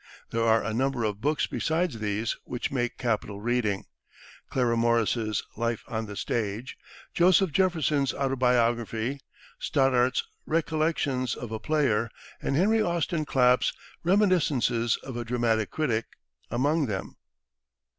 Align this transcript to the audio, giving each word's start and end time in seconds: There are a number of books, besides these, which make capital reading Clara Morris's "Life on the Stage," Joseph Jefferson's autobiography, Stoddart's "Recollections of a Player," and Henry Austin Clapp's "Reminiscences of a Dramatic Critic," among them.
There 0.31 0.43
are 0.43 0.63
a 0.63 0.73
number 0.73 1.03
of 1.03 1.21
books, 1.21 1.45
besides 1.45 1.99
these, 1.99 2.35
which 2.43 2.71
make 2.71 2.97
capital 2.97 3.39
reading 3.39 3.85
Clara 4.49 4.75
Morris's 4.75 5.43
"Life 5.55 5.83
on 5.87 6.07
the 6.07 6.15
Stage," 6.15 6.75
Joseph 7.13 7.51
Jefferson's 7.51 8.11
autobiography, 8.11 9.19
Stoddart's 9.59 10.23
"Recollections 10.47 11.35
of 11.35 11.51
a 11.51 11.59
Player," 11.59 12.09
and 12.41 12.55
Henry 12.55 12.81
Austin 12.81 13.25
Clapp's 13.25 13.73
"Reminiscences 14.03 14.97
of 15.03 15.15
a 15.17 15.23
Dramatic 15.23 15.69
Critic," 15.69 16.05
among 16.49 16.87
them. 16.87 17.17